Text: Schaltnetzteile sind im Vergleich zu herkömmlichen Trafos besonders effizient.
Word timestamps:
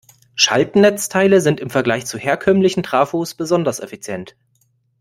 Schaltnetzteile 0.33 1.41
sind 1.41 1.59
im 1.59 1.69
Vergleich 1.69 2.07
zu 2.07 2.17
herkömmlichen 2.17 2.81
Trafos 2.81 3.35
besonders 3.35 3.79
effizient. 3.79 4.35